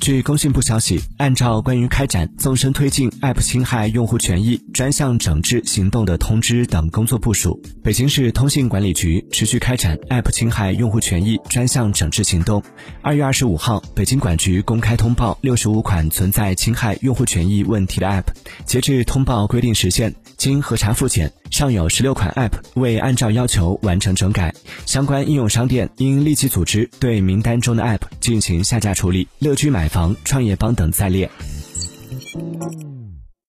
[0.00, 12.62] 据工信部消息，按照关于开展纵深推进 App 侵害用户权益专项整治行动的通知等工作部署，北京市通信管理局持续开展 App 侵害用户权益专项整治行动。
[13.02, 18.24] 二月二十五号，北京管局公开通报六十五款存在侵害用户权益问题的 App，
[18.64, 24.54] 截至通报规定时限，经核查复检，尚有十六款 App 未按照要求完成整改，
[24.86, 29.28] 相关应用商店应立即组织对名单中的 App 进行下架处理。
[29.38, 31.30] 乐居买房、创业邦等在列。